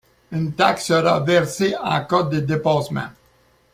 Une 0.31 0.51
taxe 0.53 0.87
sera 0.87 1.19
versée 1.19 1.75
en 1.79 2.03
cas 2.03 2.23
de 2.23 2.39
dépassement. 2.39 3.09